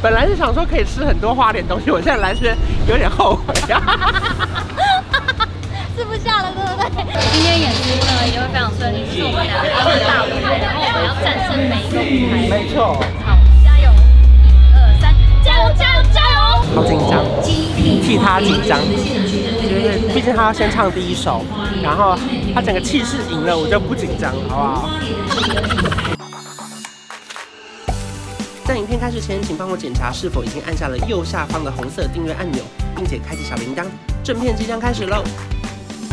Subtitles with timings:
[0.00, 2.56] 本来是想说可以吃很多花莲东西，我现在来这边
[2.86, 3.52] 有点后悔。
[5.96, 6.88] 吃不下了，对不对？
[7.32, 12.46] 今天演出呢也会非常顺利，是我们俩都是大舞台，然后我们要战胜每一个舞台。
[12.48, 12.94] 没错。
[13.26, 13.34] 好，
[13.64, 13.90] 加油！
[14.70, 15.10] 一二三，
[15.42, 16.38] 加油加油加油！
[16.76, 18.78] 好紧张，替他紧张，
[19.60, 21.44] 就是毕竟他要先唱第一首，
[21.82, 22.16] 然后
[22.54, 24.88] 他整个气势赢了，我就不紧张，好不好？
[28.68, 32.62] 在影片开始前，请帮我检查是否已经按下了右下方的红色订阅按钮，
[32.94, 33.82] 并且开启小铃铛。
[34.22, 35.24] 正片即将开始喽！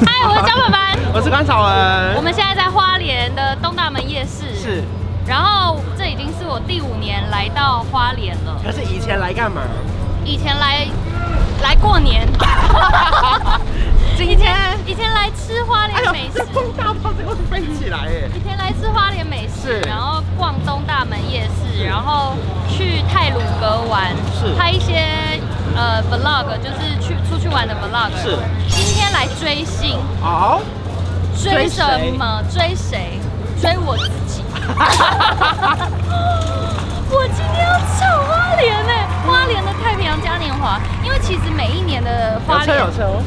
[0.05, 2.15] 嗨，我是 焦凡凡，我是关草文。
[2.15, 4.55] 我们现在在花莲的东大门夜市。
[4.55, 4.81] 是。
[5.27, 8.57] 然后这已经是我第五年来到花莲了。
[8.63, 9.61] 可是以前来干嘛？
[10.23, 10.87] 以前来
[11.61, 12.25] 来过年。
[14.17, 14.55] 今天
[14.85, 16.43] 以前来吃花莲美食。
[16.53, 18.29] 风大炮最后飞起来哎！
[18.33, 22.33] 以前来吃花莲美食，然后逛东大门夜市，然后
[22.69, 24.15] 去泰鲁阁玩，
[24.57, 25.03] 拍一些
[25.75, 28.09] 呃 vlog，就是去出去玩的 vlog。
[28.21, 28.37] 是。
[28.69, 29.99] 今天来追星。
[30.21, 30.61] 哦。
[31.37, 31.83] 追什
[32.17, 32.41] 么？
[32.49, 33.19] 追谁？
[33.61, 34.43] 追我自己。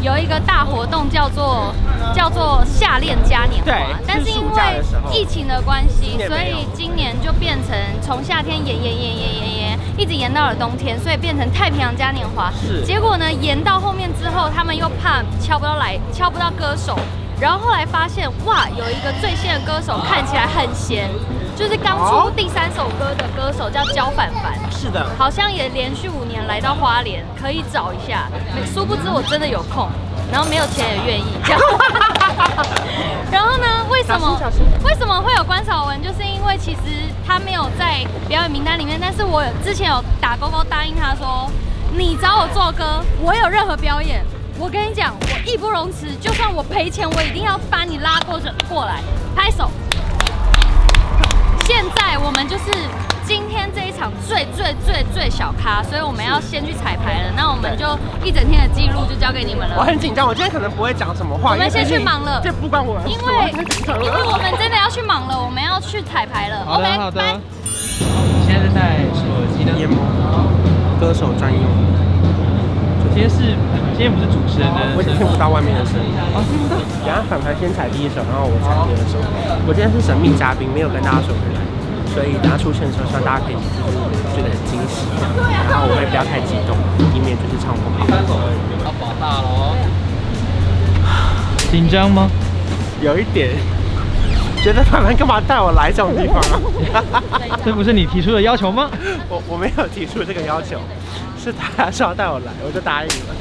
[0.02, 1.74] 有一个大活动叫做
[2.14, 12.52] 叫做夏恋嘉年华，但是因为疫情的关系，所以今年就变成从夏天延延延延延延，一直延到了冬天，所以变成太平洋嘉年华。
[12.60, 16.98] 是，结果呢，延到后面之后，他们又怕敲不到来，敲不到歌手，
[17.40, 21.08] 然后后来发现哇，有一个最新的歌手看起来很闲。
[21.58, 28.28] 就是刚出第三首歌的歌手叫焦凡凡，是的，好像也连续五年来到花莲，可以找一下。
[28.72, 29.88] 殊不知我真的有空，
[30.30, 31.60] 然后没有钱也愿意这样。
[33.32, 33.66] 然后呢？
[33.90, 34.40] 为什么？
[34.84, 36.00] 为什么会有关晓文？
[36.00, 36.80] 就是因为其实
[37.26, 41.50] 他没有在表演名单里面，但是我之前有打勾勾答应他说，
[41.90, 44.24] 你找我做歌，我有任何表演，
[44.60, 49.00] 我跟你讲，我义不容辞，就算我赔钱，我一定要把你拉过去过来
[49.34, 49.68] 拍手。
[51.68, 52.72] 现在我们就是
[53.26, 57.32] 今天这一场最最最最小咖，所以我们要先去彩排了。
[57.36, 57.84] 那我们就
[58.24, 59.76] 一整天的记录就交给你们了。
[59.76, 61.50] 我很紧张，我今天可能不会讲什么话。
[61.50, 62.98] 我们先去忙了，这不关我。
[63.04, 63.52] 因为
[64.02, 66.64] 因为我们真的要去忙了，我们要去彩排了。
[66.64, 67.20] 好的 OK，好的。
[67.60, 69.20] 你现在是在手
[69.52, 70.00] 机的研磨，
[70.98, 71.60] 歌手专用。
[73.18, 73.36] 首先是
[73.98, 76.14] 今天不是主持人的，我已经听不到外面的声音。
[76.30, 76.78] 哦，听不到。
[77.02, 79.18] 等下反派先踩第一首，然后我踩第二首。
[79.66, 81.58] 我今天是神秘嘉宾，没有跟大家说回来。
[82.14, 83.98] 所以等他出现的时候，希望大家可以就是
[84.30, 85.02] 觉得很惊喜，
[85.66, 86.78] 然后我也不要太激动，
[87.10, 88.06] 以免就是唱不好。
[88.86, 89.74] 要保大喽！
[91.74, 92.30] 紧张吗？
[93.02, 93.50] 有一点，
[94.62, 96.38] 觉得凡凡干嘛带我来这种地方
[96.94, 97.18] 啊？
[97.66, 98.88] 这不是你提出的要求吗？
[99.28, 100.78] 我我没有提出这个要求，
[101.48, 103.34] 是他说要带我来，我就答应了。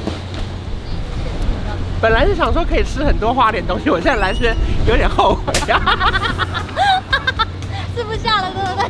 [2.01, 4.55] 本来是想说可以吃很多花莲东西，我现在来这边
[4.87, 5.53] 有点后悔。
[5.71, 5.79] 啊
[7.95, 8.87] 吃不下了，对不对？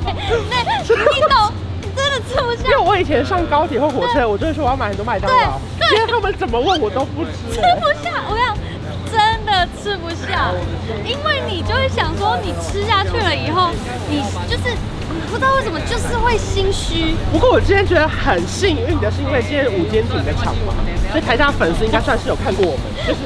[0.50, 1.52] 那你懂，
[1.96, 2.64] 真的吃不下。
[2.66, 5.60] 因为我以前上高铁或火车，我就会说我要买很多麦当劳。
[5.80, 7.32] 对，因为他们怎么问我都不吃。
[7.54, 8.54] 吃不下，我要
[9.10, 10.52] 真的吃不下，
[11.06, 13.72] 因为你就会想说，你吃下去了以后，
[14.10, 14.76] 你就是。
[15.30, 17.16] 不知道为什么就是会心虚。
[17.32, 20.74] 不过我今天觉得很幸运的是，因为今天是五间亭的场嘛，
[21.12, 22.84] 所以台下粉丝应该算是有看过我们。
[23.08, 23.20] 就是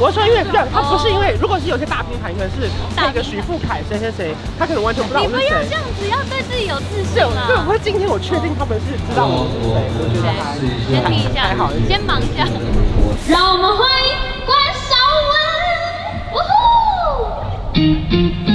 [0.00, 5.44] 我说，因为不，他不是因为，如果是有些大平台，可能是那个徐富凯谁谁谁，他可能完全不知道我是谁。
[5.44, 7.46] 你不要这样子，要对自己有自信啊！
[7.48, 12.44] 对，我今天我确定他们是知道我是谁，我觉得还先听一下，好，先忙一下。
[13.28, 14.12] 让我们欢迎
[14.44, 14.52] 关
[14.84, 14.94] 韶
[15.30, 15.32] 文。
[16.32, 16.36] 呜
[18.46, 18.51] 呼！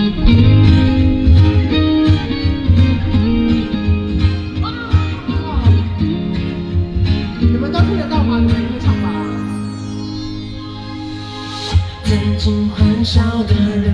[12.47, 13.87] 曾经欢笑的人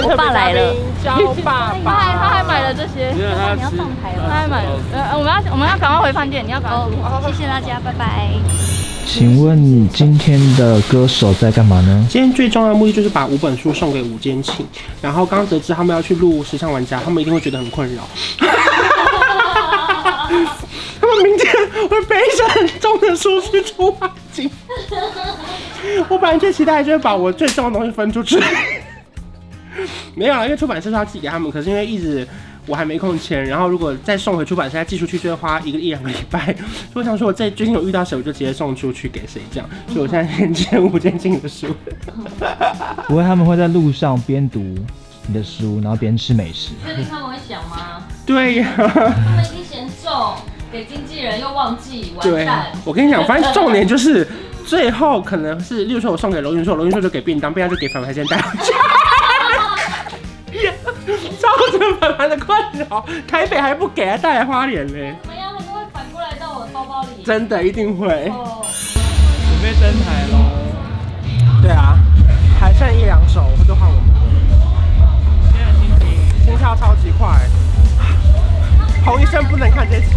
[0.00, 0.74] 我爸来了，
[1.04, 3.20] 焦爸爸，他还他还买了这些，你
[3.60, 6.88] 要上台了，他还买了，呃，我们要我们要赶快回饭店，你要赶快，
[7.32, 8.28] 谢谢大家，拜拜。
[9.04, 12.06] 请问你今天的歌手在干嘛呢？
[12.08, 14.66] 今天最重要的目的就是把五本书送给五间庆，
[15.02, 18.02] 然后刚刚得知他们要去录《时尚玩家》，他们一定会觉得很困扰。
[21.00, 21.52] 他们明天
[21.90, 24.50] 会背着很重的书去出发金。
[26.08, 28.40] 我本来最期待就是把我最重的东西分出去。
[30.14, 32.26] 没有啊，因为出版社是要寄给他们，可是因为一直
[32.66, 36.54] 我还没空签，然后如果再送回出版社再寄出去，就会花一个一两个礼拜。
[36.92, 39.68] 所以我想说，我在最近有遇到谁，我就直接送出去给谁这样。
[39.88, 41.66] 所以我现在先签吴建静的书。
[43.08, 44.60] 不会，他们会在路上边读
[45.26, 46.70] 你的书，然后边吃美食。
[46.84, 48.04] 所以他们会想吗？
[48.24, 48.86] 对呀、啊。
[48.86, 50.34] 他们已经嫌重，
[50.70, 52.66] 给经纪人又忘记，完蛋。
[52.84, 54.26] 我跟你讲，反正重点就是
[54.64, 58.64] 最后可能是，例如说我送给罗云硕，罗云硕就给便当，便当就给反派先带回家。
[61.38, 62.56] 造成凡凡的困
[62.88, 65.16] 扰，台北还不给他带来花莲嘞？
[65.22, 65.52] 怎么样？
[65.52, 67.24] 他就会反过来到我的包包里？
[67.24, 68.28] 真的一定会。
[68.28, 70.38] 哦、准备登台喽！
[71.60, 71.98] 对啊，
[72.60, 74.04] 还剩一两首，就换我们。
[75.52, 77.40] 现在心情心跳超级快。
[79.04, 80.14] 洪医生不能看这次。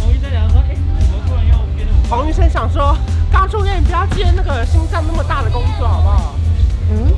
[0.00, 2.96] 洪医生想说：“哎、欸，怎么突然要变得……”洪医生想说
[3.32, 6.34] ：“刚出院，你不要接那个心脏那么大的工作，好不好？”
[6.92, 7.12] 嗯。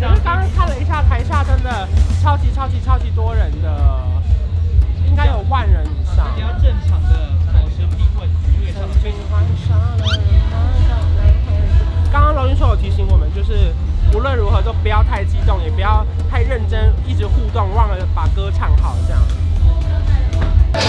[0.00, 1.88] 刚刚看了一下台下，真的
[2.22, 4.00] 超级超级超级多人的，
[5.08, 6.26] 应该有万人以上。
[6.34, 8.28] 比较正常的保持平稳，
[8.60, 10.04] 因为他们最喜欢杀了
[12.12, 13.74] 刚刚罗云说有提醒我们，就是
[14.12, 19.22] 无论如何都不要太激动，也不要太认真，一直互动，忘了把歌唱好这样。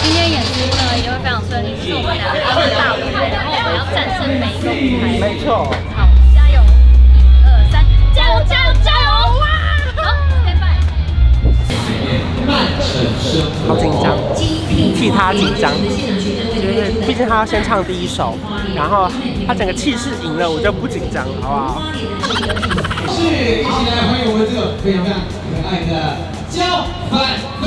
[0.03, 5.03] 今天演出呢也会非常顺利，是我们俩他们大舞台，然后我们要战胜每一个舞台。
[5.19, 5.73] 没错。
[13.67, 14.17] 好紧张，
[14.95, 15.71] 替他紧张，
[16.55, 18.37] 就是毕竟他要先唱第一首，
[18.73, 19.11] 然后
[19.45, 21.81] 他整个气势赢了，我就不紧张，好不好？
[23.09, 25.19] 是，一起来欢迎我们这个非常非常
[25.51, 25.91] 可爱的
[26.49, 27.13] 焦凡
[27.61, 27.65] 凡。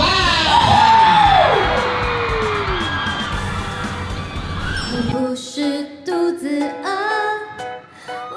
[4.92, 6.48] 我不是肚子
[6.82, 6.88] 饿，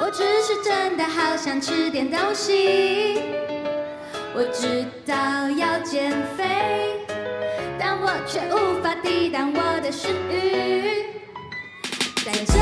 [0.02, 3.22] 我只是真的好想吃点东西。
[4.36, 5.16] 我知道
[5.58, 6.43] 要减肥。
[8.26, 11.06] 却无法抵挡我的食欲，
[12.24, 12.54] 在这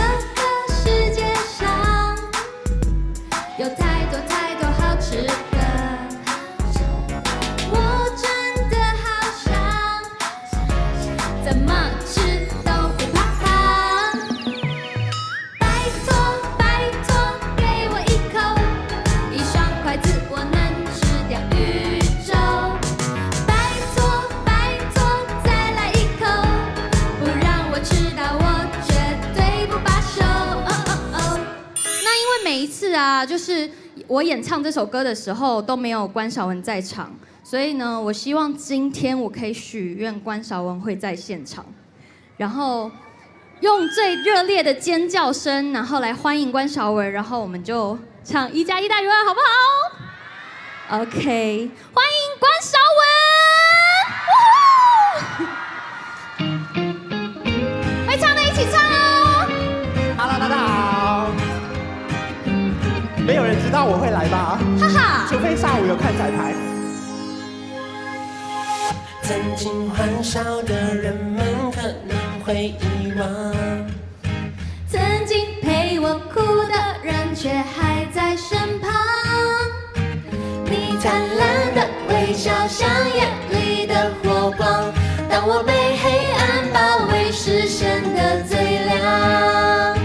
[33.31, 33.69] 就是
[34.07, 41.65] 我演唱这首歌的时候都没有关晓文在场，所以呢，我希望今天我可以许愿关晓文会在现场，
[42.35, 42.91] 然后
[43.61, 49.39] 用最热烈的尖叫声，然后来欢迎关晓文，然后我们就唱一加一大于二，好不
[50.89, 51.21] 好？OK，
[51.93, 53.10] 欢迎关晓文，
[63.93, 64.57] 我会来吧？
[64.79, 66.53] 哈哈，除非下午有看彩排。
[69.21, 71.43] 曾经欢笑的人们
[71.73, 72.15] 可能
[72.45, 73.53] 会遗忘，
[74.87, 76.39] 曾经陪我哭
[76.71, 76.73] 的
[77.03, 78.89] 人却还在身旁。
[80.65, 84.89] 你灿烂的微笑像夜里的火光，
[85.29, 86.79] 当我被黑暗包
[87.11, 89.97] 围时显得最亮。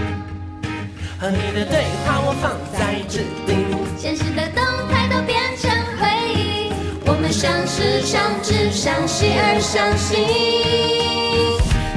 [1.19, 1.85] 和你的对
[8.07, 10.17] 相识、相知、相惜而相信，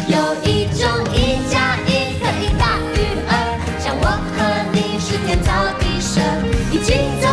[0.09, 0.83] 有一种
[1.15, 2.99] 一加一可以大于
[3.29, 3.33] 二，
[3.79, 4.39] 像我和
[4.73, 6.21] 你是天造地设，
[6.73, 7.29] 一起走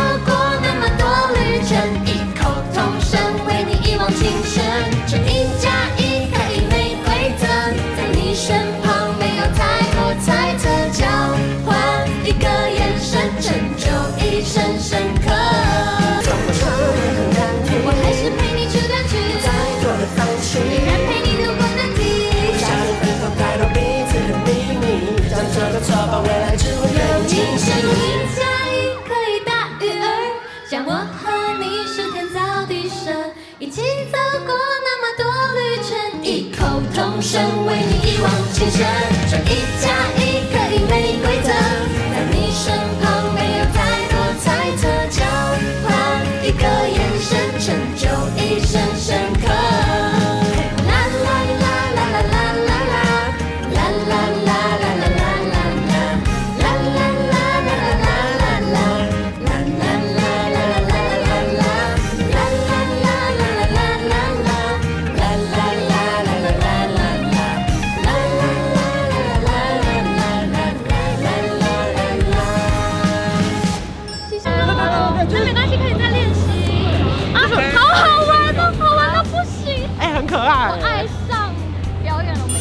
[30.90, 31.28] 我和
[31.60, 33.12] 你是天造地设，
[33.58, 34.16] 一起走
[34.46, 36.64] 过那么多旅程，异口
[36.94, 38.86] 同声为你一往情深。
[39.30, 39.92] 这一加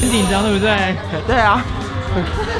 [0.08, 0.96] 很紧张，对不对？
[1.28, 1.62] 对啊。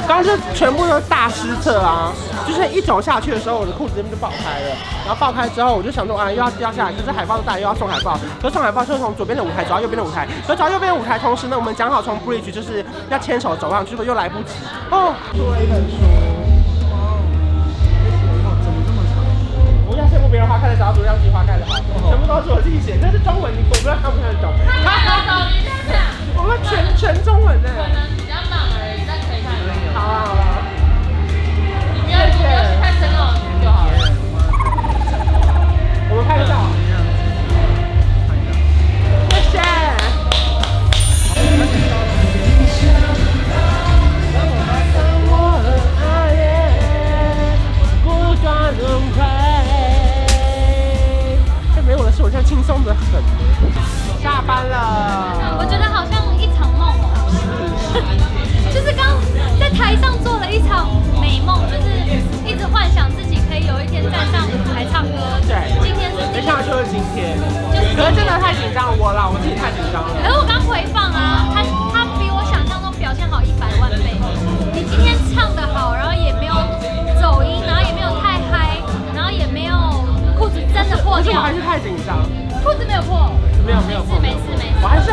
[0.06, 2.12] 刚刚就全部都是大失策啊！
[2.46, 4.76] 就是一走下去的时候，我的裤子这边就爆开了。
[5.04, 6.92] 然后爆开之后，我就想说啊，又要掉下来。
[6.92, 8.16] 可是海报都带，又要送海报。
[8.40, 10.28] 可是送海报就是从左边的舞台走到右边的舞台。
[10.46, 14.52] 可是走到右边的舞台，同时呢，我们讲好从 bridge 就是要牵手走上去，又来不及。
[14.90, 15.96] 哦，出了一本书。
[16.92, 17.18] 哇，
[18.62, 19.16] 怎么这么长？
[19.90, 21.74] 不要羡慕别人花开的早，独让自己花开的好。
[22.08, 24.52] 全部都是我自己写，但是中文你我不知道看不看得懂。
[26.36, 27.68] 我们全全中文的。
[27.68, 29.52] 可能比较慢而已，但可以看。
[29.94, 30.62] 好啊，好啊。
[31.94, 33.92] 你不要不要去看深奥就好了
[36.10, 36.67] 我们拍个照。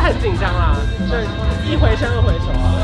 [0.06, 0.76] 很紧张啦，
[1.10, 1.18] 就，
[1.66, 2.78] 一回生二回熟啊。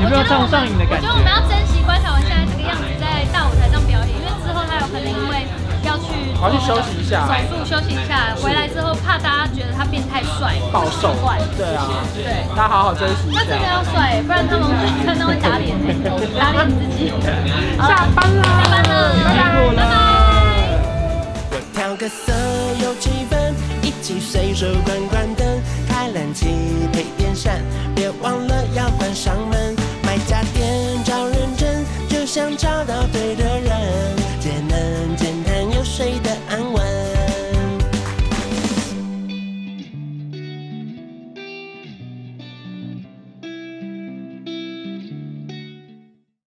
[0.00, 1.08] 有没有唱上瘾的感觉？
[1.10, 4.14] 我觉得我们要珍惜关晓雯现在这个样子，在大舞台上表演。
[4.14, 5.42] 因为之后她有可能因为
[5.82, 11.18] 要去，好去休息一下，手术休息一下，回来之后怕大家觉得他变太帅，暴瘦，
[11.58, 11.82] 对啊，
[12.14, 13.34] 对，大家好好珍惜。
[13.34, 14.70] 他真的要帅，不然他们
[15.02, 15.74] 可能会打脸，
[16.38, 17.10] 打脸自己。
[17.82, 19.90] 下班了，下班了，拜拜，拜拜。
[21.50, 22.30] 我调个色
[22.78, 23.34] 有气氛，
[23.82, 24.94] 一起随手关
[27.34, 27.60] 闪，
[27.94, 29.74] 别忘了要关上门。
[30.02, 33.31] 买家电找认真，就像找到对。